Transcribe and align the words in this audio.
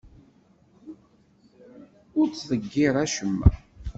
Ur 2.19 2.27
ttḍeyyir 2.29 2.95
acemma. 3.03 3.49